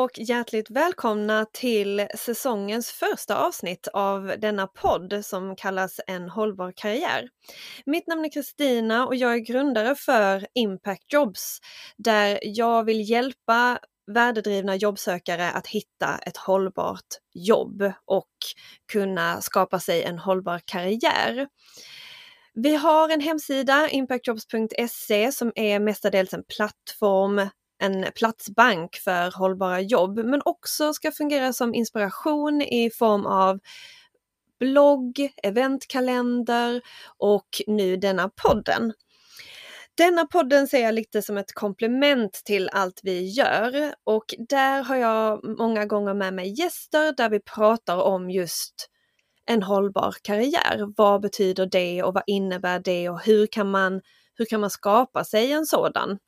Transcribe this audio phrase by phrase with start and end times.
[0.00, 7.28] och hjärtligt välkomna till säsongens första avsnitt av denna podd som kallas En hållbar karriär.
[7.86, 11.58] Mitt namn är Kristina och jag är grundare för Impact Jobs
[11.96, 13.78] där jag vill hjälpa
[14.14, 18.34] värdedrivna jobbsökare att hitta ett hållbart jobb och
[18.92, 21.48] kunna skapa sig en hållbar karriär.
[22.54, 27.48] Vi har en hemsida, impactjobs.se, som är mestadels en plattform
[27.80, 33.58] en platsbank för hållbara jobb men också ska fungera som inspiration i form av
[34.60, 36.80] blogg, eventkalender
[37.18, 38.92] och nu denna podden.
[39.94, 44.96] Denna podden ser jag lite som ett komplement till allt vi gör och där har
[44.96, 48.90] jag många gånger med mig gäster där vi pratar om just
[49.46, 50.92] en hållbar karriär.
[50.96, 54.00] Vad betyder det och vad innebär det och hur kan man,
[54.34, 56.18] hur kan man skapa sig en sådan?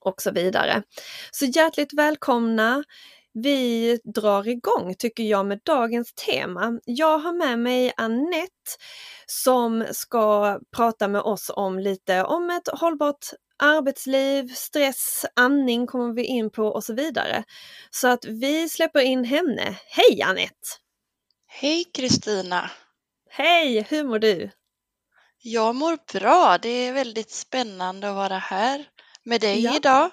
[0.00, 0.82] Och så vidare.
[1.30, 2.84] Så hjärtligt välkomna!
[3.32, 6.80] Vi drar igång tycker jag med dagens tema.
[6.84, 8.70] Jag har med mig Annette
[9.26, 13.26] som ska prata med oss om lite om ett hållbart
[13.62, 17.44] arbetsliv, stress, andning kommer vi in på och så vidare.
[17.90, 19.76] Så att vi släpper in henne.
[19.86, 20.68] Hej Annette!
[21.46, 22.70] Hej Kristina!
[23.30, 23.86] Hej!
[23.90, 24.50] Hur mår du?
[25.42, 26.58] Jag mår bra.
[26.62, 28.86] Det är väldigt spännande att vara här
[29.30, 29.76] med dig ja.
[29.76, 30.10] idag.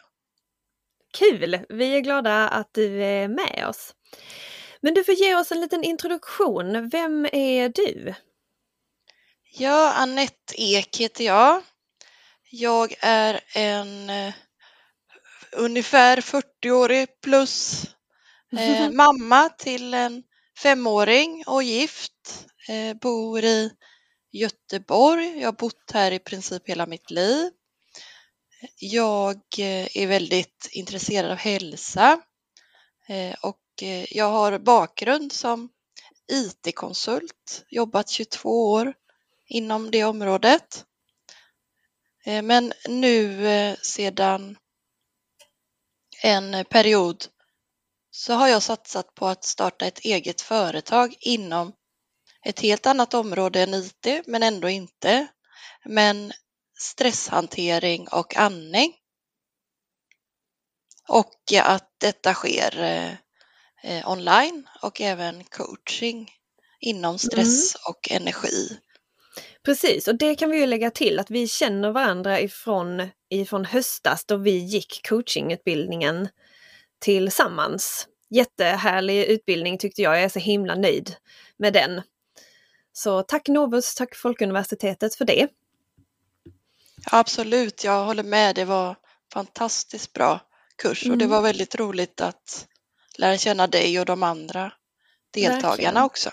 [1.13, 1.59] Kul!
[1.69, 3.93] Vi är glada att du är med oss.
[4.81, 6.89] Men du får ge oss en liten introduktion.
[6.89, 8.13] Vem är du?
[9.51, 11.61] Ja, Annette Ek heter jag.
[12.49, 14.33] Jag är en uh,
[15.51, 17.85] ungefär 40-årig plus
[18.53, 20.23] uh, mamma till en
[20.63, 22.45] femåring och gift.
[22.69, 23.71] Uh, bor i
[24.31, 25.39] Göteborg.
[25.39, 27.51] Jag har bott här i princip hela mitt liv.
[28.79, 32.21] Jag eh, är väldigt intresserad av hälsa
[33.07, 35.69] eh, och eh, jag har bakgrund som
[36.31, 38.93] IT-konsult, jobbat 22 år
[39.45, 40.85] inom det området.
[42.43, 44.57] Men nu sedan
[46.23, 47.25] en period
[48.11, 51.73] så har jag satsat på att starta ett eget företag inom
[52.45, 55.27] ett helt annat område än IT, men ändå inte.
[55.85, 56.31] Men
[56.77, 58.93] stresshantering och andning.
[61.07, 62.79] Och att detta sker
[63.83, 66.31] eh, online och även coaching
[66.79, 67.81] inom stress mm.
[67.89, 68.79] och energi.
[69.65, 74.25] Precis, och det kan vi ju lägga till att vi känner varandra ifrån, ifrån höstas
[74.25, 76.29] då vi gick coachingutbildningen
[76.99, 78.07] tillsammans.
[78.29, 81.15] Jättehärlig utbildning tyckte jag, jag är så himla nöjd
[81.57, 82.01] med den.
[82.93, 85.47] Så tack Novus, tack Folkuniversitetet för det.
[87.11, 88.55] Absolut, jag håller med.
[88.55, 88.95] Det var
[89.33, 90.39] fantastiskt bra
[90.75, 91.29] kurs och det mm.
[91.29, 92.67] var väldigt roligt att
[93.17, 94.71] lära känna dig och de andra
[95.31, 95.97] deltagarna Verkligen.
[95.97, 96.29] också.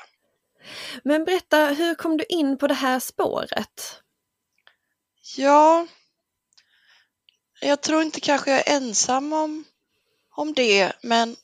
[1.04, 4.00] Men berätta, hur kom du in på det här spåret?
[5.36, 5.86] Ja,
[7.60, 9.64] jag tror inte kanske jag är ensam om,
[10.36, 11.36] om det, men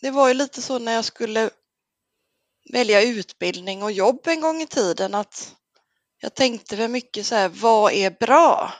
[0.00, 1.50] det var ju lite så när jag skulle
[2.72, 5.54] välja utbildning och jobb en gång i tiden att
[6.20, 8.72] jag tänkte väl mycket så här, vad är bra?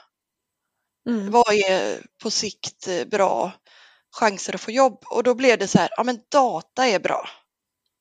[1.09, 1.31] Mm.
[1.31, 3.51] Vad är på sikt eh, bra
[4.11, 5.03] chanser att få jobb?
[5.05, 7.29] Och då blev det så här, ja men data är bra.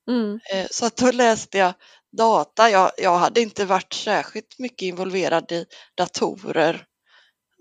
[0.09, 0.41] Mm.
[0.53, 1.73] Eh, så att då läste jag
[2.13, 2.71] data.
[2.71, 6.87] Jag, jag hade inte varit särskilt mycket involverad i datorer.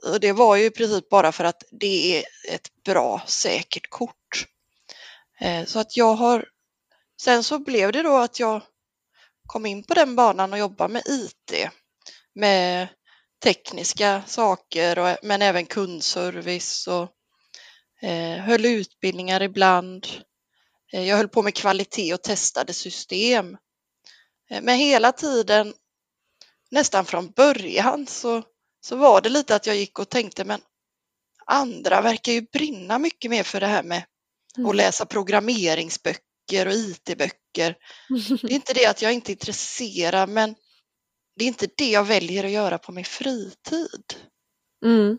[0.06, 4.46] Och det var ju i princip bara för att det är ett bra säkert kort.
[5.42, 6.46] Eh, så att jag har,
[7.22, 8.62] sen så blev det då att jag
[9.50, 11.70] kom in på den banan och jobba med IT,
[12.36, 12.88] med
[13.44, 17.10] tekniska saker och, men även kundservice och
[18.08, 20.08] eh, höll utbildningar ibland.
[20.94, 23.58] Eh, jag höll på med kvalitet och testade system.
[24.50, 25.74] Eh, men hela tiden,
[26.72, 28.44] nästan från början, så,
[28.82, 30.62] så var det lite att jag gick och tänkte men
[31.46, 34.04] andra verkar ju brinna mycket mer för det här med
[34.58, 34.70] mm.
[34.70, 37.76] att läsa programmeringsböcker böcker och IT-böcker.
[38.42, 40.56] Det är inte det att jag inte är intresserad men
[41.36, 44.04] det är inte det jag väljer att göra på min fritid.
[44.86, 45.18] Mm.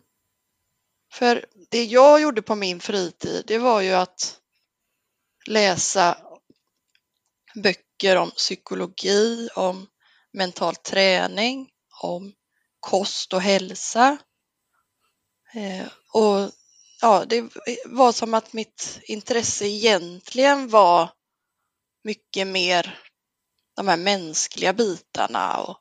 [1.12, 4.40] För det jag gjorde på min fritid det var ju att
[5.46, 6.18] läsa
[7.54, 9.86] böcker om psykologi, om
[10.32, 11.68] mental träning,
[12.02, 12.32] om
[12.80, 14.18] kost och hälsa.
[15.54, 16.50] Eh, och
[17.00, 17.50] ja, det
[17.84, 21.10] var som att mitt intresse egentligen var
[22.04, 22.98] mycket mer
[23.76, 25.78] de här mänskliga bitarna och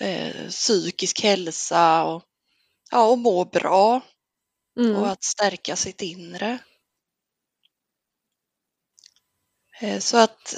[0.00, 2.22] eh, psykisk hälsa och,
[2.90, 4.00] ja, och må bra
[4.78, 4.96] mm.
[4.96, 6.58] och att stärka sitt inre.
[9.80, 10.54] Eh, så att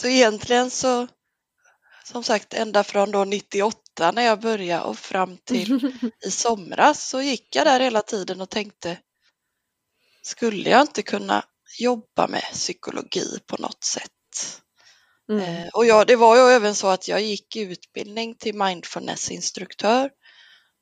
[0.00, 1.08] så egentligen så
[2.04, 5.92] som sagt ända från då 98 när jag började och fram till
[6.26, 8.98] i somras så gick jag där hela tiden och tänkte
[10.22, 11.44] skulle jag inte kunna
[11.80, 14.10] jobba med psykologi på något sätt?
[15.30, 15.40] Mm.
[15.44, 20.10] Eh, och ja, det var ju även så att jag gick utbildning till mindfulnessinstruktör.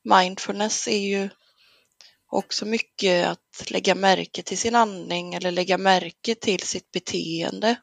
[0.05, 1.29] Mindfulness är ju
[2.31, 7.77] också mycket att lägga märke till sin andning eller lägga märke till sitt beteende.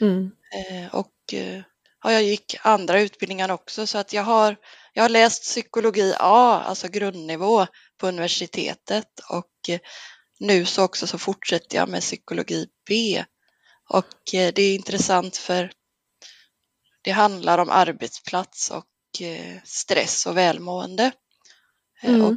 [0.00, 0.30] Mm.
[0.54, 1.62] Eh, och eh,
[2.02, 4.56] ja, jag gick andra utbildningar också så att jag har,
[4.92, 7.66] jag har läst psykologi A, alltså grundnivå
[8.00, 9.70] på universitetet och
[10.40, 13.24] nu så också så fortsätter jag med psykologi B
[13.88, 15.72] och det är intressant för
[17.02, 18.86] det handlar om arbetsplats och
[19.64, 21.12] stress och välmående.
[22.02, 22.22] Mm.
[22.22, 22.36] Och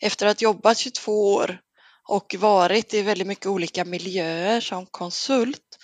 [0.00, 1.60] efter att ha jobbat 22 år
[2.08, 5.78] och varit i väldigt mycket olika miljöer som konsult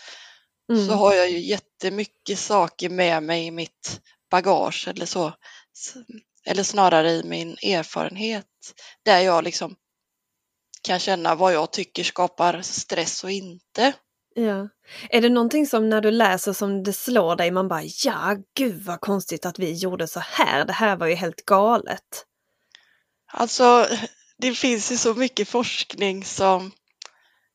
[0.73, 0.87] mm.
[0.87, 5.33] så har jag ju jättemycket saker med mig i mitt bagage eller så.
[6.47, 8.75] Eller snarare i min erfarenhet
[9.05, 9.77] där jag liksom
[10.85, 13.93] kan känna vad jag tycker skapar stress och inte.
[14.35, 14.69] Ja.
[15.11, 18.85] Är det någonting som när du läser som det slår dig, man bara ja, gud
[18.85, 22.27] vad konstigt att vi gjorde så här, det här var ju helt galet.
[23.33, 23.89] Alltså,
[24.39, 26.73] det finns ju så mycket forskning som,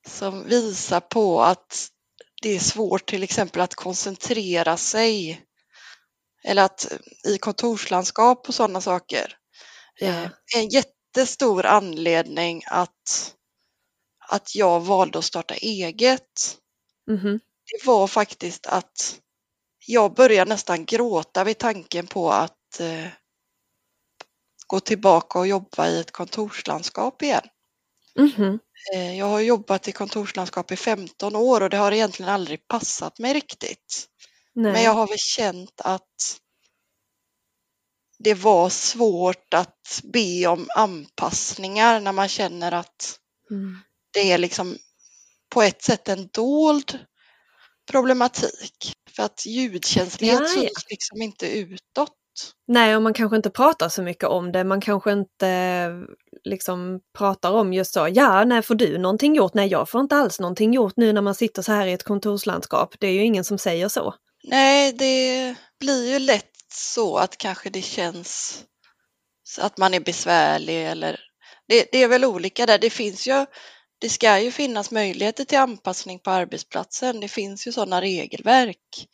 [0.07, 1.87] som visar på att
[2.41, 5.41] det är svårt till exempel att koncentrera sig
[6.43, 6.91] eller att
[7.27, 9.37] i kontorslandskap och sådana saker.
[9.99, 10.07] Ja.
[10.07, 10.69] Eh, en
[11.15, 13.35] jättestor anledning att,
[14.27, 16.57] att jag valde att starta eget
[17.09, 17.39] mm
[17.71, 19.19] det var faktiskt att
[19.87, 23.07] jag började nästan gråta vid tanken på att eh,
[24.67, 27.47] gå tillbaka och jobba i ett kontorslandskap igen.
[28.17, 28.59] Mm -hmm.
[29.17, 33.33] Jag har jobbat i kontorslandskap i 15 år och det har egentligen aldrig passat mig
[33.33, 34.07] riktigt.
[34.53, 34.73] Nej.
[34.73, 36.39] Men jag har väl känt att
[38.23, 43.19] det var svårt att be om anpassningar när man känner att
[43.51, 43.77] mm.
[44.13, 44.77] det är liksom
[45.49, 46.99] på ett sätt en dold
[47.91, 48.93] problematik.
[49.15, 52.15] För att ljudkänslighet syns liksom inte utåt.
[52.67, 54.63] Nej, och man kanske inte pratar så mycket om det.
[54.63, 55.91] Man kanske inte
[56.43, 59.53] liksom pratar om just så, ja, när får du någonting gjort?
[59.53, 62.03] Nej, jag får inte alls någonting gjort nu när man sitter så här i ett
[62.03, 62.95] kontorslandskap.
[62.99, 64.13] Det är ju ingen som säger så.
[64.43, 68.63] Nej, det blir ju lätt så att kanske det känns
[69.57, 71.19] att man är besvärlig eller
[71.67, 72.77] det, det är väl olika där.
[72.77, 73.45] Det finns ju
[73.99, 77.19] det ska ju finnas möjligheter till anpassning på arbetsplatsen.
[77.19, 79.07] Det finns ju sådana regelverk.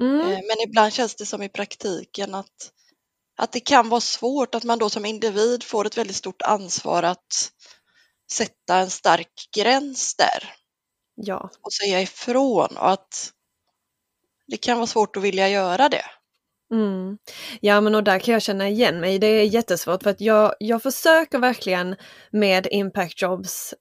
[0.00, 0.20] Mm.
[0.20, 2.72] Eh, men ibland känns det som i praktiken att,
[3.38, 7.02] att det kan vara svårt att man då som individ får ett väldigt stort ansvar
[7.02, 7.52] att
[8.32, 10.54] sätta en stark gräns där.
[11.14, 11.50] Ja.
[11.62, 13.32] Och säga ifrån och att
[14.46, 16.04] det kan vara svårt att vilja göra det.
[16.72, 17.18] Mm.
[17.60, 19.18] Ja men och där kan jag känna igen mig.
[19.18, 21.96] Det är jättesvårt för att jag, jag försöker verkligen
[22.30, 23.74] med Impact Jobs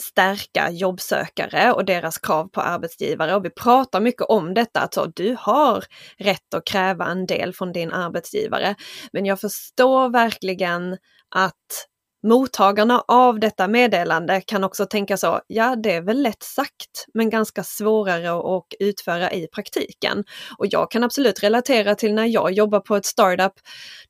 [0.00, 3.34] stärka jobbsökare och deras krav på arbetsgivare.
[3.34, 5.84] Och vi pratar mycket om detta, att så, du har
[6.18, 8.74] rätt att kräva en del från din arbetsgivare.
[9.12, 10.96] Men jag förstår verkligen
[11.34, 11.86] att
[12.26, 17.30] mottagarna av detta meddelande kan också tänka så, ja det är väl lätt sagt men
[17.30, 20.24] ganska svårare att utföra i praktiken.
[20.58, 23.52] Och jag kan absolut relatera till när jag jobbar på ett startup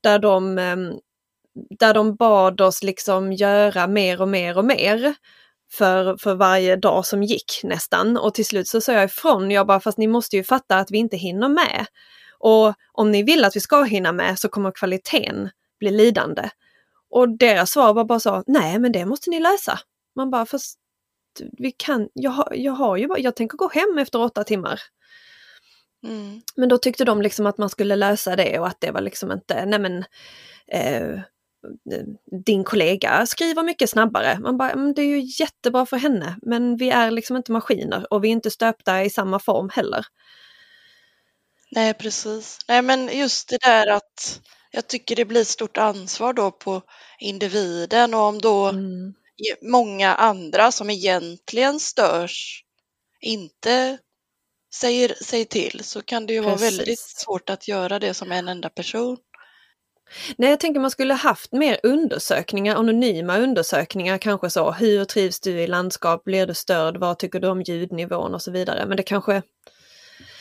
[0.01, 0.93] där de ehm,
[1.79, 5.15] där de bad oss liksom göra mer och mer och mer
[5.73, 8.17] för, för varje dag som gick nästan.
[8.17, 10.91] Och till slut så sa jag ifrån, jag bara fast ni måste ju fatta att
[10.91, 11.87] vi inte hinner med.
[12.39, 16.49] Och om ni vill att vi ska hinna med så kommer kvaliteten bli lidande.
[17.17, 19.79] Och deras svar var bara så, nej men det måste ni lösa.
[20.17, 20.79] Man bara, fast
[21.59, 24.81] vi kan, jag har, jag har ju bara, jag tänker gå hem efter åtta timmar.
[26.07, 26.41] Mm.
[26.57, 29.33] Men då tyckte de liksom att man skulle lösa det och att det var liksom
[29.33, 30.05] inte, nej men
[30.73, 31.21] eh,
[32.47, 34.39] din kollega skriver mycket snabbare.
[34.39, 38.25] Man bara, det är ju jättebra för henne men vi är liksom inte maskiner och
[38.25, 40.07] vi är inte stöpta i samma form heller.
[41.71, 42.59] Nej precis.
[42.69, 46.83] Nej men just det där att jag tycker det blir ett stort ansvar då på
[47.19, 49.15] individen och om då mm.
[49.63, 52.63] många andra som egentligen störs
[53.21, 53.99] inte
[54.75, 58.49] säger, säger till så kan det ju vara väldigt svårt att göra det som en
[58.49, 59.17] enda person.
[60.37, 64.73] Nej, jag tänker man skulle haft mer undersökningar, anonyma undersökningar kanske så.
[64.73, 66.25] Hur trivs du i landskap?
[66.25, 66.97] Blir du störd?
[66.97, 68.87] Vad tycker du om ljudnivån och så vidare.
[68.87, 69.43] Men det kanske,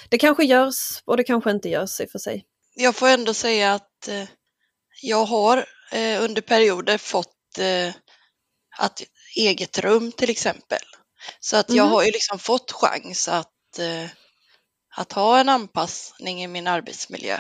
[0.10, 2.46] det kanske görs och det kanske inte görs i och för sig.
[2.76, 4.24] Jag får ändå säga att eh,
[5.02, 7.94] jag har eh, under perioder fått eh,
[8.78, 9.02] att
[9.36, 10.80] eget rum till exempel.
[11.40, 11.94] Så att jag Mhm.
[11.94, 14.10] har ju liksom fått chans att, eh,
[14.98, 17.36] att ha en anpassning i min arbetsmiljö.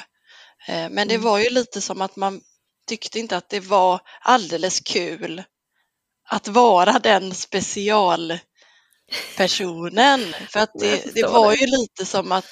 [0.68, 1.22] Eh, men det Mm.
[1.26, 2.42] var ju lite som att man
[2.88, 5.44] tyckte inte att det var alldeles kul
[6.30, 7.34] att vara den
[9.12, 10.20] specialpersonen.
[10.50, 12.46] För att det, det var ju lite som att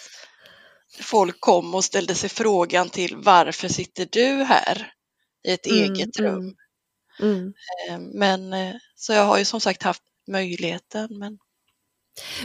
[1.02, 4.94] folk kom och ställde sig frågan till varför sitter du här
[5.48, 6.40] i ett Mm, eget rum?
[6.40, 6.56] mm.
[7.22, 7.54] Mm.
[7.90, 11.20] Eh, Men eh, så jag har ju som sagt haft möjligheten.
[11.20, 11.38] Men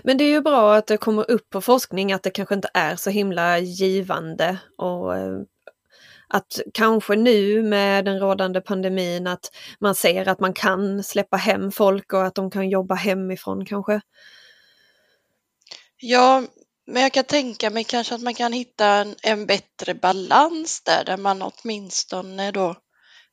[0.02, 2.70] Men det är ju bra att det kommer upp på forskning att det kanske inte
[2.74, 5.38] är så himla givande och eh,
[6.28, 11.72] att kanske nu med den rådande pandemin att man ser att man kan släppa hem
[11.72, 14.00] folk och att de kan jobba hemifrån kanske.
[16.00, 16.42] ja,
[16.86, 21.04] men jag kan tänka mig kanske att man kan hitta en, en bättre balans där,
[21.04, 22.76] där man åtminstone då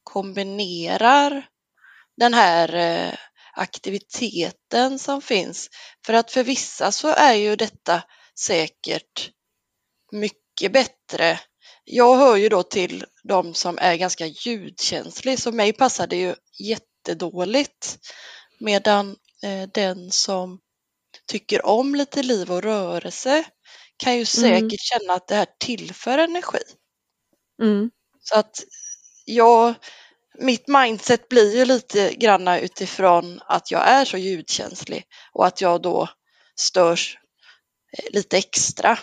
[0.04, 1.46] kombinerar
[2.18, 3.14] den här eh,
[3.54, 5.70] aktiviteten som finns.
[6.06, 8.04] För att för vissa så är ju detta
[8.40, 9.32] säkert
[10.12, 11.40] mycket bättre.
[11.86, 16.36] Jag hör ju då till de som är ganska ljudkänslig, så mig passar det ju
[16.60, 18.00] jättedåligt.
[18.60, 20.60] Medan eh, den som
[21.27, 23.46] tycker om lite liv och rörelse
[23.98, 26.63] kan ju säkert känna att det här tillför energi.
[27.62, 27.92] Mm.
[28.20, 28.63] Så att
[29.25, 29.74] jag,
[30.39, 35.82] mitt mindset blir ju lite granna utifrån att jag är så ljudkänslig och att jag
[35.82, 36.10] då
[36.56, 37.18] störs
[37.98, 39.00] eh, lite extra.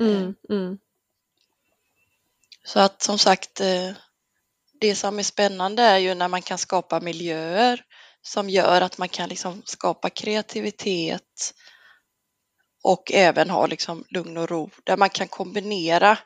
[0.00, 0.34] Mm.
[0.50, 0.78] Mm.
[2.66, 3.90] Så att som sagt, eh,
[4.80, 7.80] det som är spännande är ju när man kan skapa miljöer
[8.22, 11.54] som gör att man kan liksom skapa kreativitet
[12.84, 16.18] och även ha liksom lugn och ro där man kan kombinera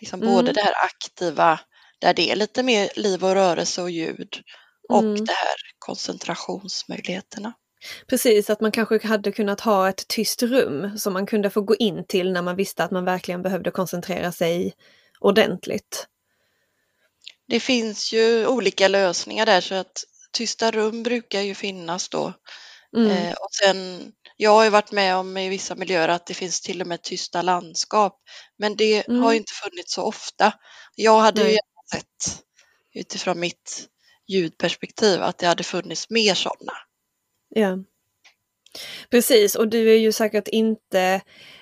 [0.00, 0.34] liksom Mm.
[0.34, 1.60] både det här aktiva
[1.98, 4.42] där det är lite mer liv och rörelse och ljud
[4.88, 5.24] och Mm.
[5.24, 7.52] det här koncentrationsmöjligheterna.
[8.06, 11.76] Precis, att man kanske hade kunnat ha ett tyst rum som man kunde få gå
[11.76, 14.72] in till när man visste att man verkligen behövde koncentrera sig
[15.20, 16.06] ordentligt.
[17.48, 22.32] Det finns ju olika lösningar där så att tysta rum brukar ju finnas då.
[22.96, 23.10] Mm.
[23.10, 26.60] Eh, och sen, jag har ju varit med om i vissa miljöer att det finns
[26.60, 28.20] till och med tysta landskap.
[28.58, 29.22] Men det Mm.
[29.22, 30.52] har ju inte funnits så ofta.
[30.96, 31.54] Jag hade ju Nej.
[31.54, 32.42] gärna sett
[32.94, 33.86] utifrån mitt
[34.28, 36.72] ljudperspektiv att det hade funnits mer sådana.
[37.48, 37.78] Ja.
[39.10, 41.20] Precis, och du är ju säkert inte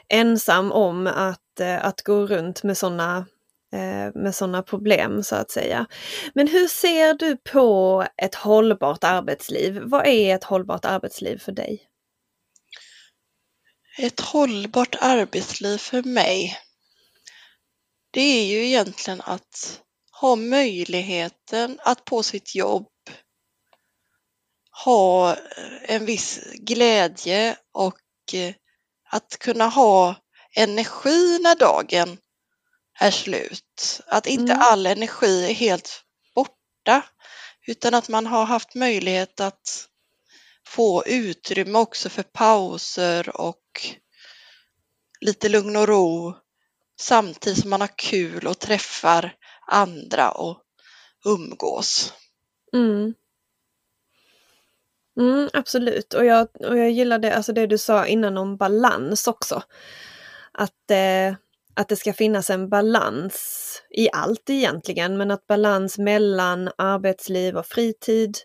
[0.08, 3.26] ensam om att, eh, att gå runt med sådana
[3.72, 5.86] Eh, med sådana problem så att säga.
[6.34, 9.80] Men hur ser du på ett hållbart arbetsliv?
[9.82, 11.82] Vad är ett hållbart arbetsliv för dig?
[13.98, 16.56] Ett hållbart arbetsliv för mig,
[18.10, 19.80] det är ju egentligen att
[20.20, 22.88] ha möjligheten att på sitt jobb
[24.84, 28.54] ha eh, en viss glädje och eh,
[29.10, 30.16] att kunna ha
[30.56, 32.18] energi när dagen
[33.00, 34.00] är slut.
[34.06, 34.62] Att inte Mm.
[34.66, 37.02] all energi är helt borta
[37.66, 39.88] utan att man har haft möjlighet att
[40.66, 43.62] få utrymme också för pauser och
[45.20, 46.34] lite lugn och ro
[47.00, 49.34] samtidigt som man har kul och träffar
[49.66, 50.62] andra och
[51.26, 52.12] umgås.
[52.72, 53.14] Mm.
[55.20, 59.26] Mm, absolut, och jag, och jag gillar det, alltså det du sa innan om balans
[59.26, 59.62] också.
[60.52, 61.34] Att, eh,
[61.78, 67.66] att det ska finnas en balans i allt egentligen, men att balans mellan arbetsliv och
[67.66, 68.38] fritid,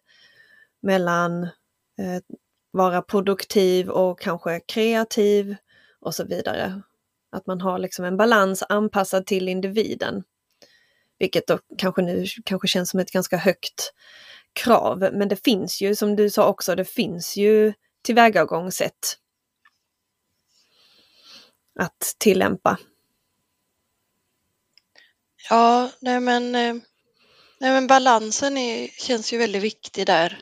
[0.81, 2.21] mellan eh,
[2.71, 5.55] vara produktiv och kanske kreativ
[5.99, 6.81] och så vidare.
[7.31, 10.23] Att man har liksom en balans anpassad till individen.
[11.19, 13.93] Vilket då kanske nu kanske känns som ett ganska högt
[14.53, 17.73] krav, men det finns ju som du sa också, det finns ju
[18.03, 19.17] tillvägagångssätt
[21.79, 22.77] att tillämpa.
[25.49, 26.73] Ja, nej men, eh,
[27.59, 30.41] nej men balansen är, känns ju väldigt viktig där.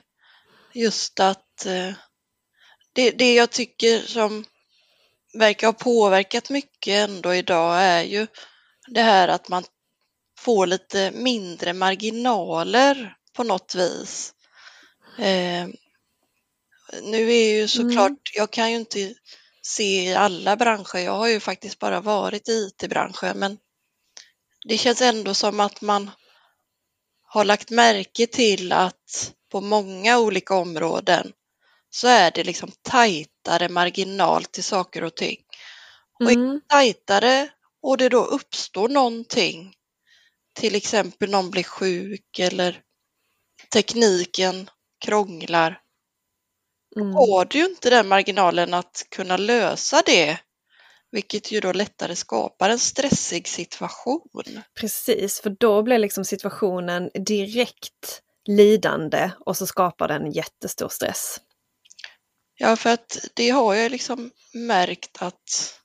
[0.74, 1.94] Just att eh,
[2.94, 4.46] det, det jag tycker som
[5.34, 8.28] verkar ha påverkat mycket ändå idag är ju
[8.88, 9.64] det här att man
[10.40, 14.34] får lite mindre marginaler på något vis.
[15.18, 15.68] Eh,
[17.04, 18.18] nu är ju såklart, Mm.
[18.36, 19.14] jag kan ju inte
[19.62, 23.58] se i alla branscher, jag har ju faktiskt bara varit i IT-branschen, men
[24.66, 26.12] det känns ändå som att man
[27.24, 31.34] har lagt märke till att på många olika områden
[31.90, 35.38] så är det liksom tajtare marginal till saker och ting.
[36.20, 36.62] Och Mm.
[36.68, 37.50] tajtare
[37.82, 39.76] och det då uppstår någonting,
[40.54, 42.82] till exempel någon blir sjuk eller
[43.74, 44.70] tekniken
[45.06, 45.82] krånglar,
[46.96, 47.14] Mm.
[47.14, 50.40] har du ju inte den marginalen att kunna lösa det,
[51.12, 54.22] vilket ju då lättare skapar en stressig situation.
[54.80, 61.38] Precis, för då blir liksom situationen direkt lidande och så skapar den jättestor stress.
[62.58, 65.76] Ja, för att det har jag liksom märkt att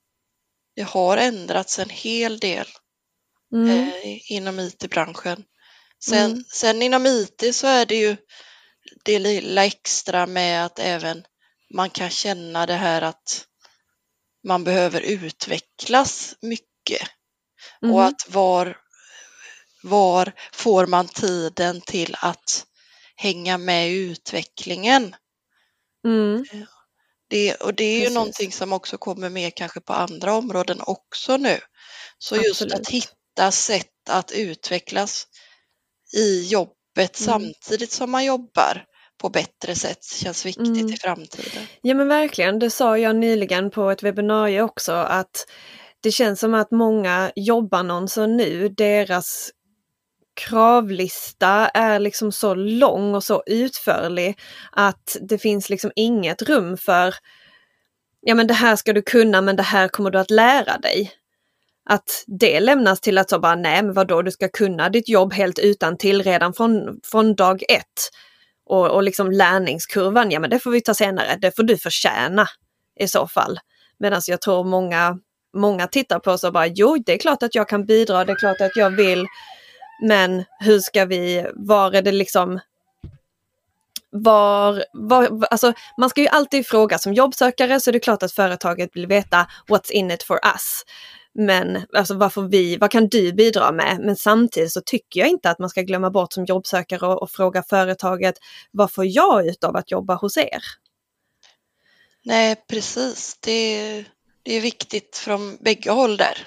[0.76, 2.66] det har ändrats en hel del
[3.52, 3.70] Mm.
[3.88, 5.44] eh, inom IT-branschen.
[6.04, 6.44] Sen, Mm.
[6.52, 8.16] sen inom IT så är det ju
[9.04, 11.24] det lilla extra med att även
[11.74, 13.46] man kan känna det här att
[14.46, 17.08] man behöver utvecklas mycket
[17.82, 17.94] Mm.
[17.94, 18.76] och att var,
[19.82, 22.66] var får man tiden till att
[23.16, 25.16] hänga med i utvecklingen?
[26.06, 26.44] Mm.
[27.28, 28.14] Det, och det är ju Precis.
[28.14, 31.60] någonting som också kommer med kanske på andra områden också nu.
[32.18, 32.74] Så just Absolut.
[32.74, 35.26] att hitta sätt att utvecklas
[36.16, 37.12] i jobbet Mm.
[37.14, 38.84] samtidigt som man jobbar
[39.18, 40.92] på bättre sätt känns viktigt Mm.
[40.92, 41.66] i framtiden.
[41.82, 45.46] Ja men verkligen, det sa jag nyligen på ett webbinarie också att
[46.00, 49.50] det känns som att många jobbannonser nu, deras
[50.36, 54.38] kravlista är liksom så lång och så utförlig
[54.72, 57.14] att det finns liksom inget rum för
[58.20, 61.12] ja men det här ska du kunna men det här kommer du att lära dig.
[61.88, 65.32] Att det lämnas till att så bara nej men vadå du ska kunna ditt jobb
[65.32, 68.10] helt utan till redan från, från dag ett.
[68.66, 72.48] Och, och liksom lärningskurvan, ja men det får vi ta senare, det får du förtjäna
[73.00, 73.60] i så fall.
[73.98, 75.18] Medan jag tror många,
[75.56, 78.32] många tittar på oss och bara jo det är klart att jag kan bidra, det
[78.32, 79.26] är klart att jag vill.
[80.02, 82.60] Men hur ska vi, var är det liksom
[84.10, 88.32] var, var, alltså man ska ju alltid fråga som jobbsökare så är det klart att
[88.32, 90.82] företaget vill veta what's in it for us.
[91.38, 93.98] Men alltså vad får vi, vad kan du bidra med?
[94.00, 97.30] Men samtidigt så tycker jag inte att man ska glömma bort som jobbsökare och, och
[97.30, 98.34] fråga företaget
[98.70, 100.60] vad får jag ut av att jobba hos er?
[102.24, 103.38] Nej, precis.
[103.40, 104.04] Det,
[104.42, 106.38] det är viktigt från bägge håll där.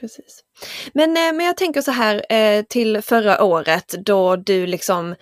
[0.00, 0.44] Precis.
[0.92, 5.14] Men, eh, men jag tänker så här eh, till förra året då du liksom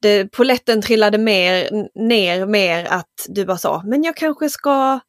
[0.00, 5.00] det, poletten trillade mer, ner mer att du bara sa, men jag kanske ska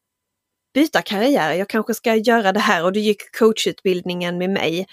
[0.73, 4.87] byta karriär, jag kanske ska göra det här och du gick coachutbildningen med mig.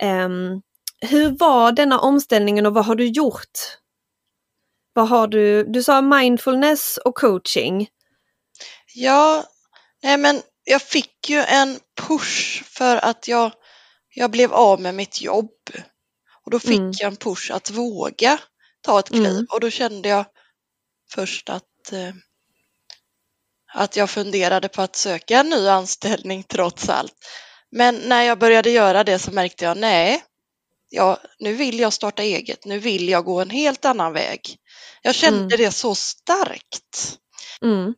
[0.00, 0.62] Ehm,
[1.00, 3.58] hur var denna omställningen och vad har du gjort?
[4.92, 7.88] Vad har du, du sa mindfulness och coaching.
[8.94, 9.44] Ja,
[10.02, 13.52] nej men jag fick ju en push för att jag,
[14.14, 15.50] jag blev av med mitt jobb.
[16.44, 16.92] Och då fick Mm.
[16.98, 18.38] jag en push att våga
[18.82, 19.46] ta ett kliv Mm.
[19.50, 20.24] och då kände jag
[21.14, 22.14] först att, eh,
[23.74, 27.14] att jag funderade på att söka en ny anställning trots allt.
[27.70, 30.22] Men när jag började göra det så märkte jag nej,
[30.90, 34.40] ja, nu vill jag starta eget, nu vill jag gå en helt annan väg.
[35.02, 35.48] Jag kände Mm.
[35.58, 37.16] det så starkt.
[37.62, 37.94] Mm.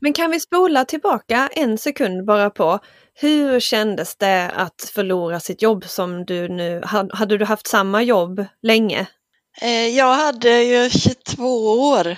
[0.00, 2.78] Men kan vi spola tillbaka en sekund bara på
[3.14, 8.02] hur kändes det att förlora sitt jobb som du nu, had- hade du haft samma
[8.02, 9.06] jobb länge?
[9.60, 11.44] Eh, Jag hade ju 22
[11.90, 12.16] år.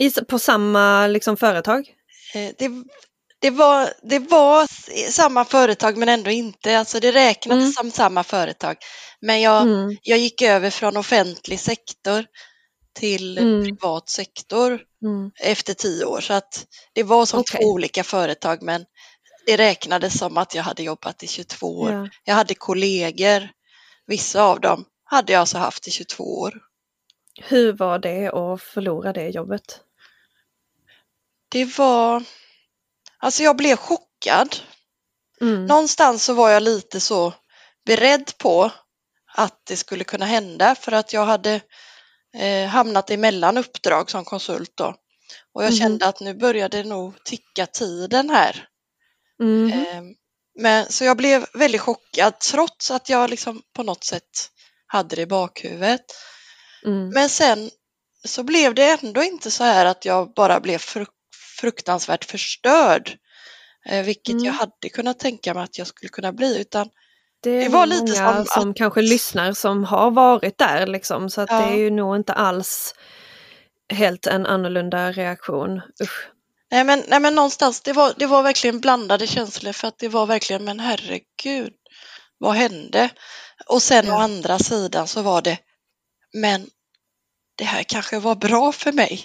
[0.00, 1.88] I, på samma liksom, företag?
[2.34, 2.70] Eh, Det,
[3.40, 4.66] det, var, det var
[5.10, 6.78] samma företag men ändå inte.
[6.78, 7.72] Alltså det räknades Mm.
[7.72, 8.76] som samma företag.
[9.20, 9.96] Men jag, Mm.
[10.02, 12.24] jag gick över från offentlig sektor
[12.98, 13.64] till Mm.
[13.64, 15.30] privat sektor Mm.
[15.40, 16.20] efter tio år.
[16.20, 17.60] Så att det var som Okej.
[17.60, 18.84] två olika företag men
[19.46, 21.92] det räknades som att jag hade jobbat i 22 år.
[21.92, 22.08] Ja.
[22.24, 23.48] Jag hade kollegor,
[24.06, 26.54] vissa av dem hade jag alltså haft i 22 år.
[27.42, 29.80] Hur var det att förlora det jobbet?
[31.50, 32.22] Det var,
[33.18, 34.56] alltså jag blev chockad.
[35.40, 35.66] Mm.
[35.66, 37.32] Någonstans så var jag lite så
[37.86, 38.70] beredd på
[39.34, 41.60] att det skulle kunna hända för att jag hade
[42.36, 44.94] eh, hamnat emellan uppdrag som konsult då.
[45.54, 45.78] Och jag Mhm.
[45.78, 48.68] kände att nu började nog ticka tiden här.
[49.38, 49.72] Mhm.
[49.72, 50.02] Eh,
[50.58, 54.50] men, så jag blev väldigt chockad trots att jag liksom på något sätt
[54.86, 56.04] hade det i bakhuvudet.
[56.84, 57.08] Mm.
[57.08, 57.70] Men sen
[58.28, 61.08] så blev det ändå inte så här att jag bara blev fruk-
[61.60, 63.16] fruktansvärt förstörd.
[63.86, 64.44] Eh, vilket Mm.
[64.44, 66.60] jag hade kunnat tänka mig att jag skulle kunna bli.
[66.60, 66.88] Utan
[67.42, 71.40] Det det var lite många som som, kanske lyssnar som har varit där liksom så
[71.40, 71.58] att Ja.
[71.58, 72.94] det är ju nog inte alls
[73.92, 75.80] helt en annorlunda reaktion.
[76.02, 76.28] Usch.
[76.70, 80.08] Nej men, nej men någonstans, det var, det var verkligen blandade känslor för att det
[80.08, 81.72] var verkligen, men herregud,
[82.38, 83.10] vad hände?
[83.66, 84.14] Och sen Ja.
[84.16, 85.58] å andra sidan så var det,
[86.32, 86.66] men
[87.56, 89.24] det här kanske var bra för mig.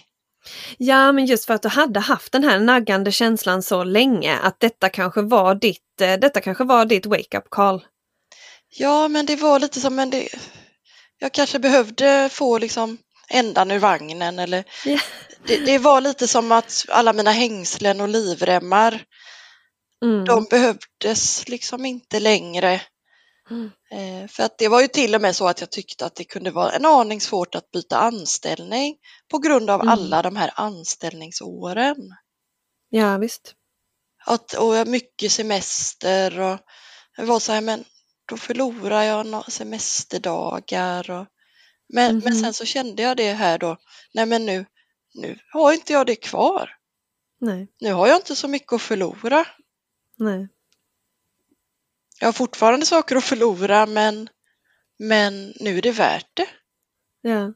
[0.77, 4.59] Ja men just för att du hade haft den här naggande känslan så länge att
[4.59, 7.85] detta kanske var ditt, eh, detta kanske var ditt wake-up call.
[8.77, 10.27] Ja, men det var lite som, men det,
[11.19, 12.97] jag kanske behövde få liksom
[13.29, 14.99] ändan ur vagnen eller Ja.
[15.47, 19.01] det, det var lite som att alla mina hängslen och livremmar,
[20.03, 20.25] Mm.
[20.25, 22.81] de behövdes liksom inte längre.
[23.49, 23.71] Mm.
[23.91, 26.23] Eh, För att det var ju till och med så att jag tyckte att det
[26.23, 28.95] kunde vara en aning svårt att byta anställning
[29.31, 29.93] på grund av Mm.
[29.93, 31.97] alla de här anställningsåren.
[32.89, 33.53] Ja visst.
[34.25, 36.57] Att, och mycket semester och
[37.17, 37.83] det var så här, men
[38.29, 41.09] då förlorar jag några semesterdagar.
[41.11, 41.25] Och,
[41.93, 42.43] men, men Mhm.
[42.43, 43.77] sen så kände jag det här då,
[44.13, 44.65] nej men nu,
[45.13, 46.69] nu har inte jag det kvar.
[47.39, 49.45] Nej, Nu har jag inte så mycket att förlora.
[50.17, 50.47] nej.
[52.19, 54.29] Jag har fortfarande saker att förlora men,
[54.99, 56.47] men nu är det värt det.
[57.21, 57.53] Ja.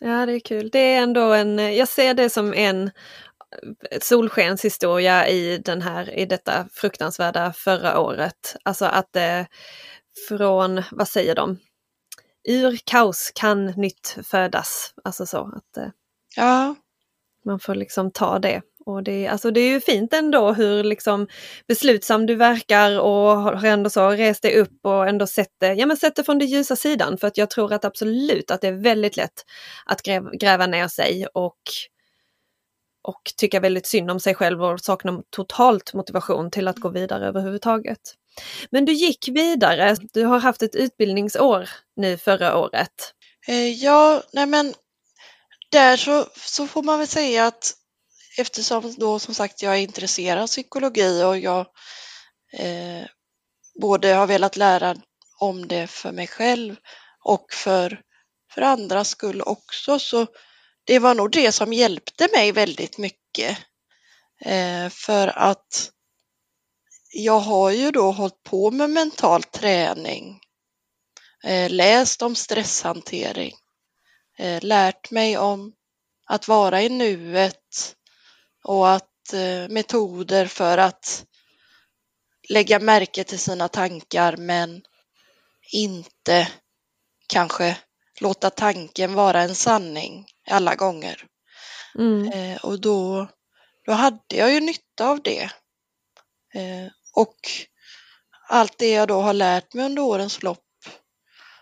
[0.00, 0.70] ja, det är kul.
[0.70, 2.90] Det är ändå en, jag ser det som en
[4.00, 8.56] solskenshistoria i den här, i detta fruktansvärda förra året.
[8.62, 9.46] Alltså att det
[10.28, 11.58] från, vad säger de?
[12.48, 14.94] Ur kaos kan nytt födas.
[15.04, 15.88] Alltså så att eh,
[16.36, 16.74] Ja,
[17.44, 18.62] man får liksom ta det.
[18.86, 21.28] Och det, alltså det är ju fint ändå hur liksom
[21.68, 25.86] beslutsam du verkar och har ändå så rest dig upp och ändå sett det, ja
[25.86, 27.18] men sett det från den ljusa sidan.
[27.18, 29.44] För att jag tror att absolut att det är väldigt lätt
[29.86, 31.58] att gräva, gräva ner sig och,
[33.02, 37.28] och tycka väldigt synd om sig själv och sakna totalt motivation till att gå vidare
[37.28, 38.00] överhuvudtaget.
[38.70, 43.14] Men du gick vidare, du har haft ett utbildningsår nu förra året.
[43.48, 44.74] Eh, ja, nej men
[45.70, 47.72] där så, så får man väl säga att
[48.38, 51.66] eftersom då som sagt jag är intresserad av psykologi och jag
[52.52, 53.04] eh,
[53.80, 54.96] både har velat lära
[55.38, 56.76] om det för mig själv
[57.24, 58.00] och för,
[58.54, 60.26] för andras skull också så
[60.84, 63.58] det var nog det som hjälpte mig väldigt mycket.
[64.44, 65.90] Eh, för att
[67.12, 70.40] jag har ju då hållit på med mental träning,
[71.44, 73.54] eh, läst om stresshantering,
[74.38, 75.72] eh, lärt mig om
[76.26, 77.96] att vara i nuet
[78.64, 81.24] och att eh, metoder för att
[82.48, 84.82] lägga märke till sina tankar men
[85.72, 86.48] inte
[87.26, 87.78] kanske
[88.20, 91.26] låta tanken vara en sanning alla gånger.
[91.98, 92.32] Mm.
[92.32, 93.28] Eh, och då,
[93.86, 95.42] då hade jag ju nytta av det.
[96.54, 97.36] Eh, och
[98.48, 100.58] allt det jag då har lärt mig under årens lopp,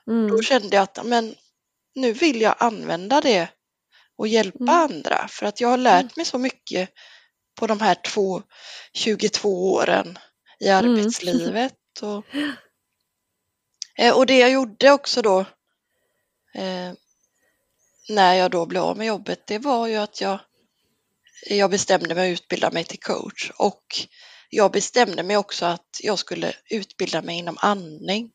[0.06, 0.28] Mm.
[0.28, 1.34] då kände jag att men,
[1.94, 3.48] nu vill jag använda det
[4.20, 4.74] och hjälpa Mm.
[4.74, 6.90] andra för att jag har lärt mig så mycket
[7.58, 8.42] på de här två,
[8.92, 10.18] 22 åren
[10.60, 10.90] i Mm.
[10.94, 11.74] arbetslivet.
[12.02, 12.24] Och,
[13.98, 15.40] Eh, och det jag gjorde också då
[16.54, 16.92] eh,
[18.08, 20.38] när jag då blev av med jobbet, det var ju att jag,
[21.46, 23.84] jag bestämde mig att utbilda mig till coach och
[24.50, 28.32] jag bestämde mig också att jag skulle utbilda mig inom andning.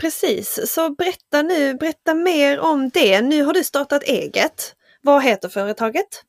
[0.00, 3.20] Precis, så berätta nu, berätta mer om det.
[3.22, 4.74] Nu har du startat eget.
[5.02, 6.22] Vad heter företaget?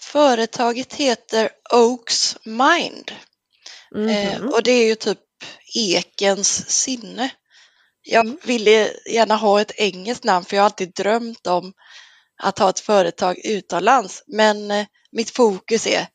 [0.00, 3.10] Företaget heter Oaks Mind
[4.10, 4.48] eh, Mhm.
[4.52, 5.18] och det är ju typ
[5.74, 7.30] ekens sinne.
[8.02, 8.38] Jag Mm.
[8.44, 11.72] ville gärna ha ett engelskt namn för jag har alltid drömt om
[12.42, 16.06] att ha ett företag utomlands men eh, mitt fokus är,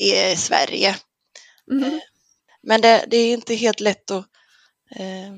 [0.00, 0.96] är Sverige.
[1.72, 2.00] Mhm.
[2.62, 4.24] Men det, det är inte helt lätt att
[4.96, 5.32] eh,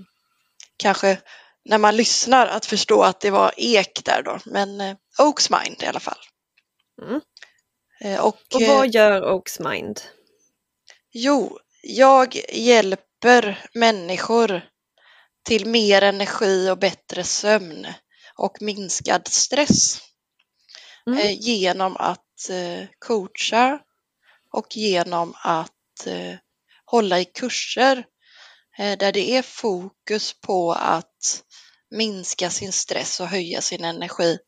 [0.77, 1.19] kanske
[1.65, 4.39] när man lyssnar att förstå att det var ek där då.
[4.45, 6.19] Men eh, Oaks Mind i alla fall.
[7.03, 7.21] Mm.
[8.01, 10.01] Eh, och Och eh, vad gör Oaks Mind?
[11.13, 14.63] jo, jag hjälper människor
[15.45, 17.87] till mer energi och bättre sömn
[18.37, 19.99] och minskad stress
[21.09, 21.19] Mm.
[21.19, 23.79] eh, genom att eh, coacha
[24.53, 26.35] och genom att eh,
[26.85, 28.05] hålla i kurser
[28.79, 31.43] Eh, där det är fokus på att
[31.91, 34.39] minska sin stress och höja sin energi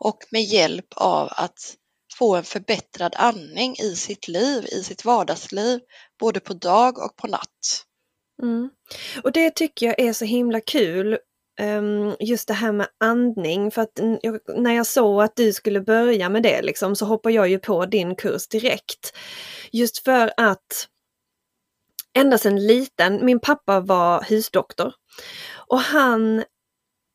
[0.00, 1.76] och med hjälp av att
[2.18, 5.80] få en förbättrad andning i sitt liv, i sitt vardagsliv,
[6.20, 7.84] både på dag och på natt.
[8.42, 8.70] Mm.
[9.22, 11.18] Och det tycker jag är så himla kul.
[11.60, 14.00] Ehm, just det här med andning, för att
[14.56, 17.86] när jag såg att du skulle börja med det liksom, så hoppade jag ju på
[17.86, 19.16] din kurs direkt.
[19.72, 20.88] Just för att
[22.18, 24.92] ända sedan liten, min pappa var husdoktor.
[25.66, 26.44] Och han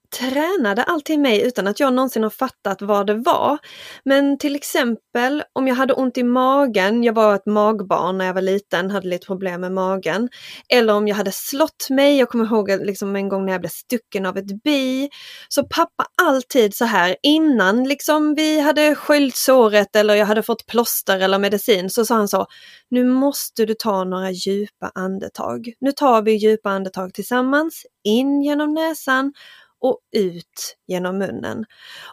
[0.09, 3.57] tränade alltid mig utan att jag någonsin har fattat vad det var.
[4.05, 8.33] Men till exempel om jag hade ont i magen, jag var ett magbarn när jag
[8.33, 10.29] var liten, hade lite problem med magen.
[10.69, 13.69] Eller om jag hade slått mig, jag kommer ihåg liksom en gång när jag blev
[13.69, 15.09] stucken av ett bi.
[15.49, 20.65] Så pappa alltid så här innan liksom vi hade sköljt såret eller jag hade fått
[20.65, 22.47] plåster eller medicin så sa han så
[22.89, 25.73] Nu måste du ta några djupa andetag.
[25.79, 29.33] Nu tar vi djupa andetag tillsammans, in genom näsan
[29.81, 31.65] och ut genom munnen.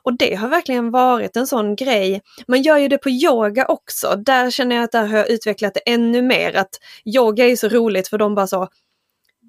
[0.03, 2.23] Och det har verkligen varit en sån grej.
[2.49, 4.17] Man gör ju det på yoga också.
[4.17, 6.57] Där känner jag att där har jag utvecklat det ännu mer.
[6.57, 6.71] Att
[7.05, 8.69] yoga är så roligt för de bara så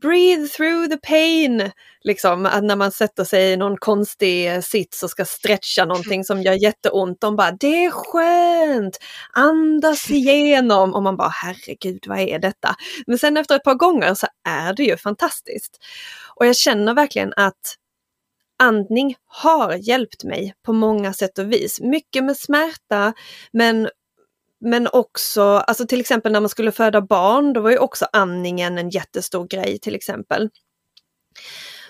[0.01, 1.71] Breathe through the pain!
[2.01, 6.23] Liksom att när man sätter sig i någon konstig eh, sits och ska stretcha någonting
[6.23, 7.21] som gör jätteont.
[7.21, 8.97] De bara, det är skönt!
[9.33, 10.93] Andas igenom!
[10.93, 12.75] Och man bara, herregud vad är detta?
[13.07, 15.77] Men sen efter ett par gånger så är det ju fantastiskt.
[16.35, 17.75] Och jag känner verkligen att
[18.57, 21.81] andning har hjälpt mig på många sätt och vis.
[21.81, 23.13] Mycket med smärta
[23.51, 23.89] men
[24.59, 28.77] men också, alltså till exempel när man skulle föda barn, då var ju också andningen
[28.77, 30.49] en jättestor grej till exempel.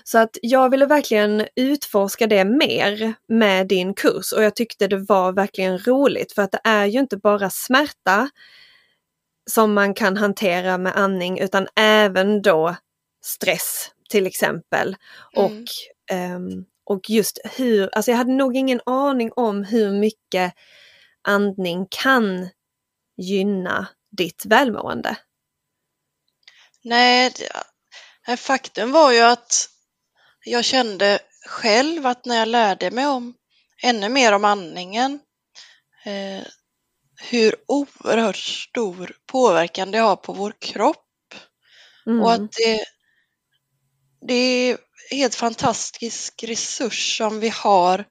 [0.04, 4.98] Så att jag ville verkligen utforska det mer med din kurs och jag tyckte det
[4.98, 8.30] var verkligen roligt för att det är ju inte bara smärta
[9.50, 12.76] som man kan hantera med andning utan även då
[13.24, 14.96] stress till exempel.
[15.38, 15.66] Mm.
[16.12, 20.54] Och, um, och just hur, alltså jag hade nog ingen aning om hur mycket
[21.22, 22.50] andning kan
[23.18, 25.18] gynna ditt välmående?
[26.84, 27.34] Nej,
[28.38, 29.70] faktum var ju att
[30.46, 33.34] jag kände själv att när jag lärde mig om
[33.84, 35.20] ännu mer om andningen,
[36.06, 36.48] eh,
[37.22, 41.34] hur oerhört stor påverkan det har på vår kropp
[42.06, 42.22] mm.
[42.22, 42.86] och att det,
[44.28, 44.78] det
[45.12, 48.06] helt fantastisk resurs som vi har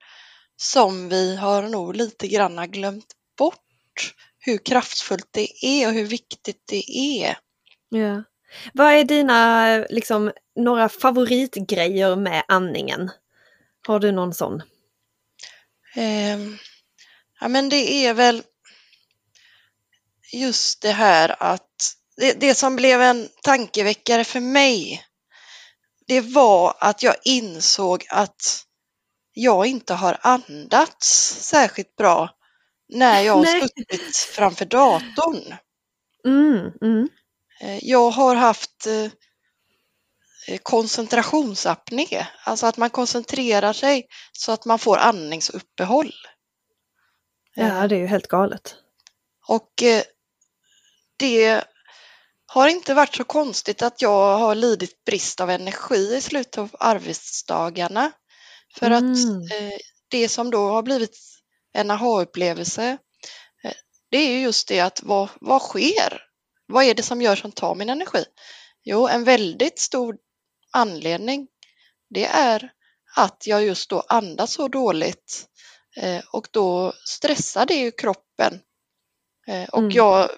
[0.56, 3.06] som vi har nog lite grann glömt
[3.38, 7.38] bort hur kraftfullt det är och hur viktigt det är.
[7.88, 8.22] Ja.
[8.72, 13.10] Vad är dina, liksom, några favoritgrejer med andningen?
[13.86, 14.62] Har du någon sån?
[15.96, 16.38] Eh,
[17.40, 18.42] ja men det är väl
[20.32, 25.04] just det här att det, det som blev en tankeväckare för mig
[26.06, 28.66] det var att jag insåg att
[29.32, 31.08] jag inte har andats
[31.40, 32.30] särskilt bra
[32.88, 35.54] när jag har suttit framför datorn.
[36.24, 37.08] Mm, mm.
[37.60, 39.10] Eh, jag har haft eh,
[40.48, 46.12] eh, koncentrationsapné, alltså att man koncentrerar sig så att man får andningsuppehåll.
[47.54, 48.76] Ja, det är ju helt galet.
[49.48, 49.82] Och
[51.16, 51.64] det
[52.46, 56.76] har inte varit så konstigt att jag har lidit brist av energi i slutet av
[56.80, 58.12] arbetsdagarna.
[58.78, 59.12] För mm.
[59.12, 59.18] att
[60.08, 61.18] det som då har blivit
[61.72, 62.98] en aha-upplevelse,
[63.64, 63.72] eh,
[64.10, 66.22] det är just det att vad, vad sker?
[66.66, 68.24] Vad är det som gör som tar min energi?
[68.84, 70.16] Jo, en väldigt stor
[70.72, 71.48] anledning,
[72.10, 72.72] det är
[73.16, 75.46] att jag just då andas så dåligt
[75.96, 78.60] eh, och då stressar det ju kroppen.
[79.48, 79.90] Eh, och mm.
[79.90, 80.30] jag,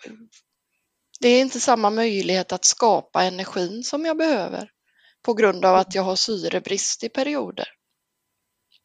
[1.20, 4.70] det är inte samma möjlighet att skapa energin som jag behöver
[5.22, 7.68] på grund av att jag har syrebrist i perioder.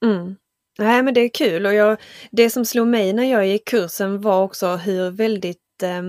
[0.05, 0.35] Mm.
[0.77, 4.21] Nej men det är kul och jag, det som slog mig när jag gick kursen
[4.21, 6.01] var också hur väldigt eh,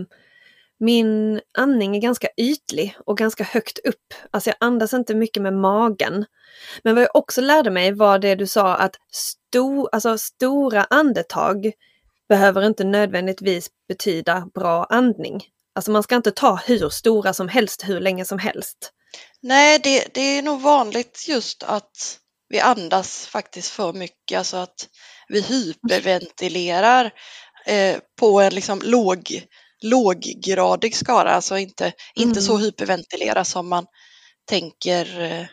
[0.78, 4.14] min andning är ganska ytlig och ganska högt upp.
[4.30, 6.24] Alltså jag andas inte mycket med magen.
[6.82, 11.72] Men vad jag också lärde mig var det du sa att sto, alltså stora andetag
[12.28, 15.40] behöver inte nödvändigtvis betyda bra andning.
[15.74, 18.92] Alltså man ska inte ta hur stora som helst hur länge som helst.
[19.40, 24.88] Nej, det, det är nog vanligt just att vi andas faktiskt för mycket, alltså att
[25.28, 27.10] vi hyperventilerar
[27.66, 29.46] eh, på en liksom låg,
[29.82, 31.94] låggradig skala, alltså inte, mm.
[32.28, 32.64] inte så mm.
[32.64, 33.86] hyperventilera som man
[34.44, 35.46] tänker eh,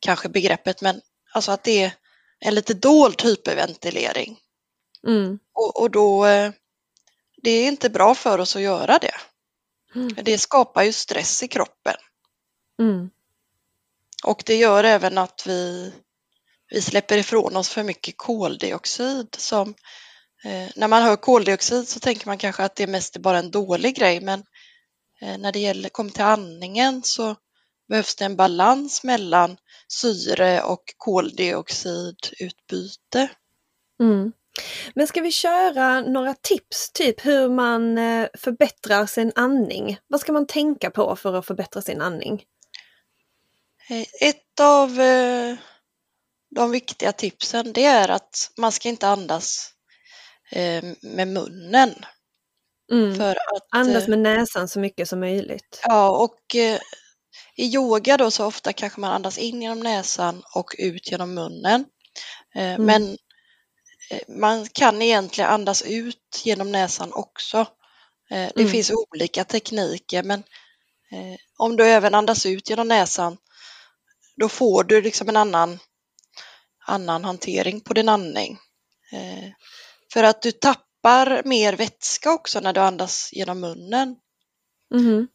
[0.00, 1.00] kanske begreppet, men
[1.32, 1.92] alltså att det är
[2.40, 4.38] en lite dold hyperventilering.
[5.06, 5.38] Mm.
[5.54, 6.52] Och, och, då, eh,
[7.42, 9.14] det är inte bra för oss att göra det.
[10.22, 11.96] Det skapar ju stress i kroppen.
[12.80, 13.10] Mm.
[14.24, 15.92] Och det gör även att vi
[16.72, 19.74] vi släpper ifrån oss för mycket koldioxid som
[20.44, 23.50] eh, när man hör koldioxid så tänker man kanske att det mest är bara en
[23.50, 24.44] dålig grej men
[25.20, 27.36] eh, när det gäller, kommer till andningen så
[27.88, 29.56] behövs det en balans mellan
[29.88, 33.30] syre och koldioxidutbyte.
[34.00, 34.32] Mm.
[34.94, 39.98] Men ska vi köra några tips, typ hur man eh, förbättrar sin andning?
[40.06, 42.42] Vad ska man tänka på för att förbättra sin andning?
[43.90, 45.56] Eh, ett av eh,
[46.54, 49.68] de viktiga tipsen det är att man ska inte andas
[51.00, 51.94] med munnen.
[52.92, 53.16] Mm.
[53.16, 55.80] För att, Andas med näsan så mycket som möjligt.
[55.82, 56.54] Ja, och
[57.56, 61.84] i yoga då så ofta kanske man andas in genom näsan och ut genom munnen.
[62.54, 62.84] Mm.
[62.84, 63.16] Men
[64.28, 67.66] man kan egentligen andas ut genom näsan också.
[68.28, 68.68] Det mm.
[68.68, 70.42] finns olika tekniker men
[71.58, 73.36] om du även andas ut genom näsan
[74.36, 75.78] då får du liksom en annan
[76.86, 78.58] annan hantering på din andning.
[79.12, 79.50] Eh,
[80.12, 84.16] för att du tappar mer vätska också när du andas genom munnen.
[84.94, 85.28] Mhm.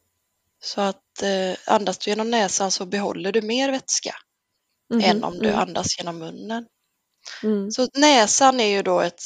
[0.60, 4.14] Så att eh, andas du genom näsan så behåller du mer vätska
[4.90, 5.00] Mhm.
[5.04, 5.60] än om du Mm.
[5.60, 6.66] andas genom munnen.
[7.42, 7.70] Mm.
[7.70, 9.22] Så näsan är ju då ett,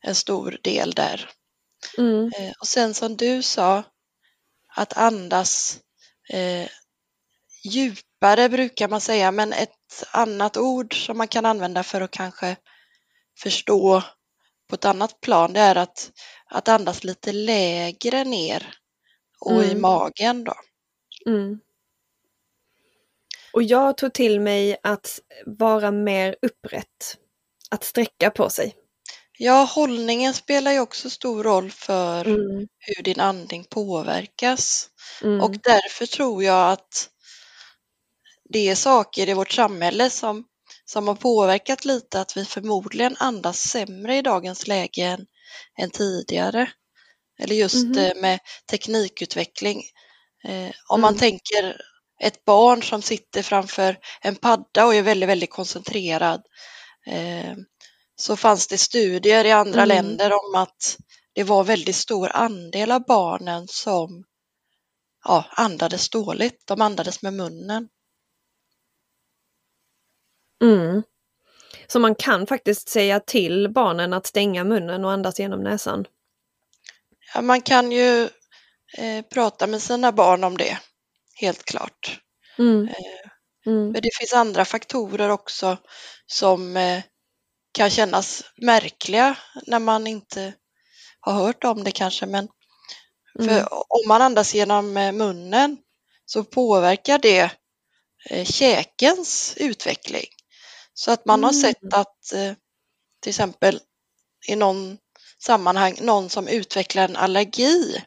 [0.00, 1.30] en stor del där.
[1.98, 2.32] Mm.
[2.38, 3.82] Eh, och sen som du sa,
[4.76, 5.78] att andas
[6.28, 6.68] eh,
[7.64, 12.56] djupare brukar man säga, men ett annat ord som man kan använda för att kanske
[13.42, 14.02] förstå
[14.68, 16.10] på ett annat plan, det är att,
[16.46, 18.74] att andas lite lägre ner
[19.40, 19.80] och i Mm.
[19.80, 20.54] magen då.
[21.26, 21.60] Mm.
[23.56, 27.16] Och jag tog till mig att vara mer upprätt.
[27.70, 28.74] Att sträcka på sig.
[29.38, 32.68] Ja, hållningen spelar ju också stor roll för Mm.
[32.78, 34.88] hur din andning påverkas.
[35.22, 35.40] Mm.
[35.40, 37.08] Och därför tror jag att
[38.50, 40.44] det är saker i vårt samhälle som,
[40.84, 45.26] som har påverkat lite att vi förmodligen andas sämre i dagens läge än,
[45.78, 46.70] än tidigare.
[47.42, 48.38] Eller just eh, med
[48.70, 49.82] teknikutveckling.
[50.48, 51.18] Eh, om man Mm.
[51.20, 51.76] tänker
[52.20, 56.42] ett barn som sitter framför en padda och är väldigt, väldigt koncentrerad
[57.06, 57.56] eh,
[58.16, 59.88] så fanns det studier i andra Mm.
[59.88, 60.96] länder om att
[61.32, 64.24] det var väldigt stor andel av barnen som
[65.24, 66.66] ja, andades dåligt.
[66.66, 67.88] De andades med munnen.
[70.62, 71.02] Mm.
[71.86, 76.04] Så man kan faktiskt säga till barnen att stänga munnen och andas genom näsan.
[77.34, 78.22] Ja, man kan ju
[78.98, 80.78] eh, prata med sina barn om det,
[81.40, 82.20] helt klart.
[82.58, 82.88] Mm.
[82.88, 83.30] Eh,
[83.66, 83.90] Mm.
[83.92, 85.76] Men det finns andra faktorer också
[86.26, 87.02] som eh,
[87.72, 90.54] kan kännas märkliga när man inte
[91.20, 92.26] har hört om det kanske.
[92.26, 92.48] Men
[93.40, 93.66] Mm.
[93.70, 95.78] om man andas genom eh, munnen
[96.24, 97.50] så påverkar det
[98.44, 100.26] käkens utveckling.
[100.94, 101.62] Så att man har Mm.
[101.62, 102.20] sett att
[103.22, 103.80] till exempel
[104.48, 104.98] i någon
[105.44, 108.02] sammanhang någon som utvecklar en allergi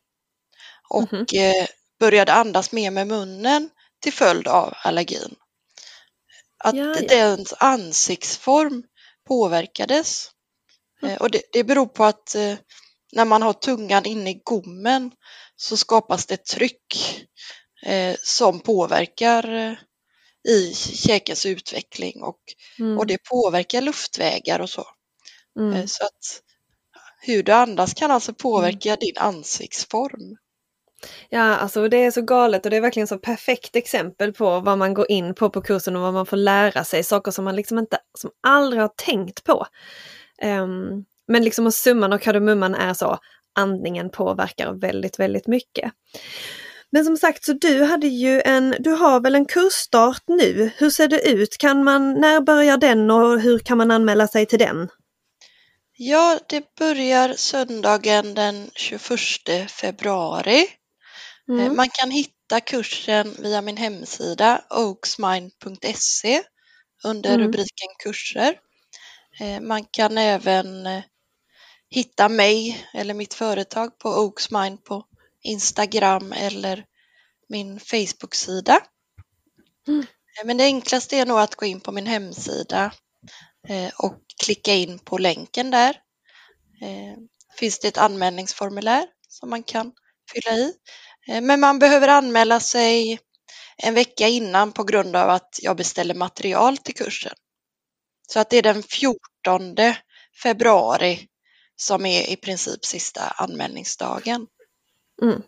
[0.89, 1.67] och eh,
[1.99, 3.69] började andas mer med munnen
[4.01, 5.35] till följd av allergin.
[6.63, 7.07] Att Ja, ja.
[7.07, 8.83] dens ansiktsform
[9.27, 10.31] påverkades.
[11.01, 11.13] Mm.
[11.15, 12.55] Eh, och det, det beror på att eh,
[13.11, 15.11] när man har tungan inne i gommen
[15.55, 17.19] så skapas det tryck
[17.85, 19.77] eh, som påverkar
[20.49, 22.39] i käkens utveckling och,
[22.79, 22.97] Mm.
[22.97, 24.87] och det påverkar luftvägar och så.
[25.59, 25.87] Mm.
[25.87, 26.41] Så att
[27.21, 30.37] hur du andas kan alltså påverka din ansiktsform.
[31.29, 34.77] Ja, alltså det är så galet och det är verkligen så perfekt exempel på vad
[34.77, 37.55] man går in på på kursen och vad man får lära sig, saker som man
[37.55, 39.65] liksom inte, som aldrig har tänkt på.
[40.43, 43.17] Um, men liksom och summan och kardemumman är så,
[43.55, 45.91] andningen påverkar väldigt, väldigt mycket.
[46.91, 50.71] Men som sagt, så du hade ju en, du har väl en kursstart nu?
[50.77, 51.57] Hur ser det ut?
[51.57, 54.89] Kan man, när börjar den och hur kan man anmäla sig till den?
[55.97, 60.67] Ja, det börjar söndagen den 21 februari.
[61.49, 61.75] Eh, Mm.
[61.75, 66.43] Man kan hitta kursen via min hemsida oaksmind.se
[67.03, 67.41] under Mm.
[67.41, 68.59] rubriken kurser.
[69.39, 71.03] Eh, Man kan även eh,
[71.89, 75.05] hitta mig eller mitt företag på Oaksmind på
[75.43, 76.85] Instagram eller
[77.49, 78.79] min Facebook-sida.
[79.87, 80.05] Mm.
[80.45, 82.91] Men det enklaste är nog att gå in på min hemsida
[83.97, 85.95] och klicka in på länken där.
[87.59, 89.91] Finns det ett anmälningsformulär som man kan
[90.33, 90.73] fylla i.
[91.29, 93.19] Eh, men man behöver anmäla sig
[93.77, 97.33] en vecka innan på grund av att jag beställer material till kursen.
[98.27, 99.15] Så att det är den 14
[100.43, 101.27] februari
[101.75, 104.47] som är i princip sista anmälningsdagen.
[105.21, 105.41] Mm.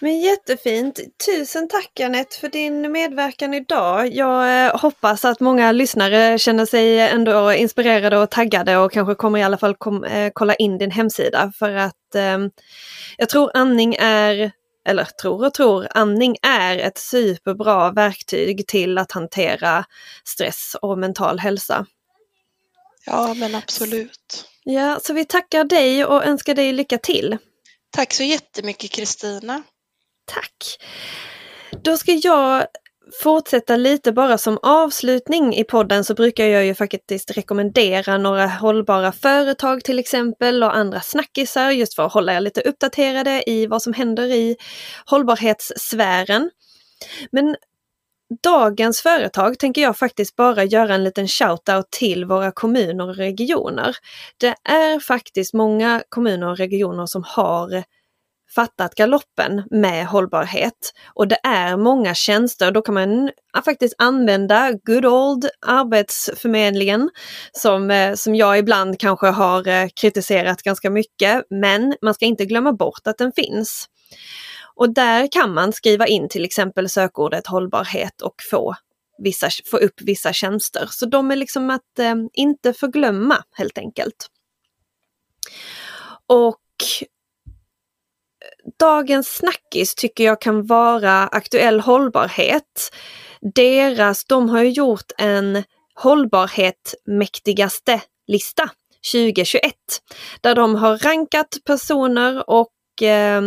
[0.00, 1.00] Men jättefint!
[1.26, 4.14] Tusen tack Anette för din medverkan idag.
[4.14, 9.38] Jag eh, hoppas att många lyssnare känner sig ändå inspirerade och taggade och kanske kommer
[9.38, 12.38] i alla fall kom, eh, kolla in din hemsida för att eh,
[13.16, 14.52] jag tror andning är,
[14.84, 19.84] eller tror och tror, andning är ett superbra verktyg till att hantera
[20.24, 21.86] stress och mental hälsa.
[23.06, 24.48] Ja, men absolut.
[24.64, 27.38] Ja, så vi tackar dig och önskar dig lycka till.
[27.90, 29.62] Tack så jättemycket Kristina.
[30.24, 30.78] Tack!
[31.82, 32.66] Då ska jag
[33.22, 39.12] fortsätta lite bara som avslutning i podden så brukar jag ju faktiskt rekommendera några hållbara
[39.12, 43.82] företag till exempel och andra snackisar just för att hålla er lite uppdaterade i vad
[43.82, 44.56] som händer i
[45.06, 46.50] hållbarhetssfären.
[47.32, 47.56] Men
[48.42, 53.96] dagens företag tänker jag faktiskt bara göra en liten shout-out till våra kommuner och regioner.
[54.36, 57.84] Det är faktiskt många kommuner och regioner som har
[58.54, 60.92] fattat galoppen med hållbarhet.
[61.14, 63.30] Och det är många tjänster, då kan man
[63.64, 67.10] faktiskt använda good old Arbetsförmedlingen
[67.52, 71.44] som, eh, som jag ibland kanske har eh, kritiserat ganska mycket.
[71.50, 73.88] Men man ska inte glömma bort att den finns.
[74.74, 78.74] Och där kan man skriva in till exempel sökordet hållbarhet och få,
[79.18, 80.86] vissa, få upp vissa tjänster.
[80.90, 84.28] Så de är liksom att eh, inte förglömma helt enkelt.
[86.26, 86.58] Och
[88.80, 92.92] dagens snackis tycker jag kan vara aktuell hållbarhet.
[93.54, 98.70] Deras, de har ju gjort en hållbarhet mäktigaste lista
[99.12, 99.72] 2021
[100.40, 103.42] där de har rankat personer och eh,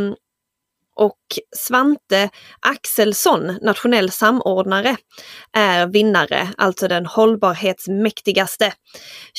[0.96, 1.18] och
[1.58, 2.30] Svante
[2.60, 4.98] Axelsson, nationell samordnare,
[5.58, 8.74] är vinnare, alltså den hållbarhetsmäktigaste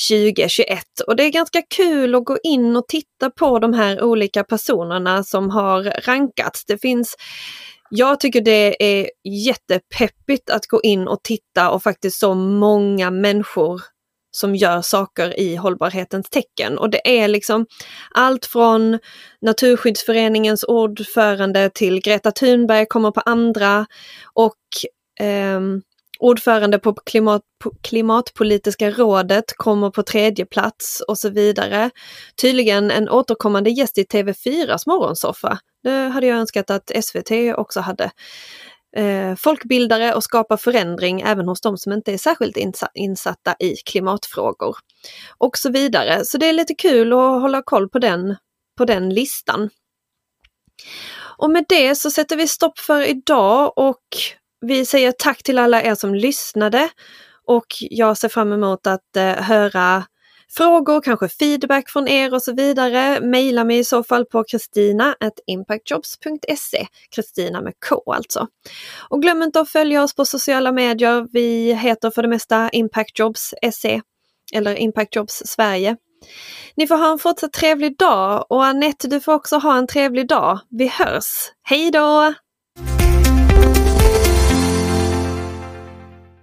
[0.09, 0.83] 2021.
[1.07, 5.23] Och det är ganska kul att gå in och titta på de här olika personerna
[5.23, 6.65] som har rankats.
[6.65, 7.15] Det finns
[7.89, 13.81] jag tycker det är jättepeppigt att gå in och titta och faktiskt så många människor
[14.37, 16.77] som gör saker i hållbarhetens tecken.
[16.77, 17.65] Och det är liksom
[18.11, 18.99] allt från
[19.41, 23.85] Naturskyddsföreningens ordförande till Greta Thunberg kommer på andra
[24.33, 24.55] och
[25.25, 25.61] eh,
[26.19, 27.41] ordförande på klimat,
[27.83, 31.89] Klimatpolitiska rådet kommer på tredje plats och så vidare.
[32.41, 35.59] Tydligen en återkommande gäst i TV4s morgonsoffa.
[35.83, 38.11] Det hade jag önskat att SVT också hade
[38.97, 42.57] eh, folkbildare och skapa förändring även hos de som inte är särskilt
[42.93, 44.77] insatta i klimatfrågor.
[45.37, 46.25] Och så vidare.
[46.25, 48.35] Så det är lite kul att hålla koll på den,
[48.77, 49.69] på den listan.
[51.37, 54.03] Och med det så sätter vi stopp för idag och
[54.61, 56.89] vi säger tack till alla er som lyssnade
[57.47, 60.03] och jag ser fram emot att eh, höra
[60.49, 63.21] frågor, kanske feedback från er och så vidare.
[63.21, 65.15] Mejla mig i så fall på kristina
[65.47, 66.87] impactjobs.se.
[67.15, 68.47] Kristina med K alltså.
[69.09, 71.27] Och glöm inte att följa oss på sociala medier.
[71.31, 74.01] Vi heter för det mesta impactjobs.se
[74.53, 75.97] eller Impactjobs Sverige.
[76.75, 80.27] Ni får ha en fortsatt trevlig dag och Anette du får också ha en trevlig
[80.27, 80.59] dag.
[80.69, 81.51] Vi hörs!
[81.63, 82.33] Hej då!